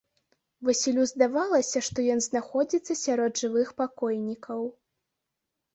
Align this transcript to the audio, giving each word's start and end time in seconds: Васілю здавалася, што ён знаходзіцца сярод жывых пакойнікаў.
Васілю 0.69 1.03
здавалася, 1.11 1.83
што 1.89 2.07
ён 2.15 2.19
знаходзіцца 2.29 2.93
сярод 3.05 3.33
жывых 3.45 3.67
пакойнікаў. 3.85 4.59